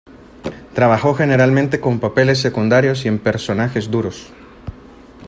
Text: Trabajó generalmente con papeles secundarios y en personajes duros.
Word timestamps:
Trabajó 0.73 1.13
generalmente 1.13 1.79
con 1.79 1.99
papeles 1.99 2.39
secundarios 2.41 3.05
y 3.05 3.07
en 3.07 3.19
personajes 3.19 3.91
duros. 3.91 4.33